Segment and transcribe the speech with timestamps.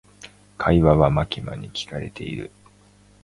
[0.57, 2.49] 会話はマキマに聞かれている。